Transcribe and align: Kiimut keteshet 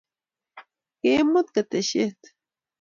Kiimut 0.99 1.47
keteshet 1.55 2.21